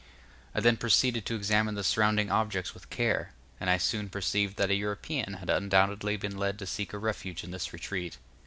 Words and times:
I 0.55 0.61
then 0.61 0.77
proceeded 0.77 1.27
to 1.27 1.35
examine 1.35 1.75
the 1.75 1.83
surrounding 1.83 2.31
objects 2.31 2.73
with 2.73 2.89
care, 2.89 3.33
and 3.59 3.69
I 3.69 3.77
soon 3.77 4.09
perceived 4.09 4.57
that 4.57 4.71
a 4.71 4.73
European 4.73 5.33
had 5.35 5.49
undoubtedly 5.51 6.17
been 6.17 6.39
led 6.39 6.57
to 6.57 6.65
seek 6.65 6.91
a 6.93 6.97
refuge 6.97 7.43
in 7.43 7.51
this 7.51 7.71
retreat. 7.71 8.17